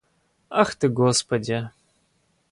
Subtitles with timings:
[0.61, 1.63] Ах ты, господи!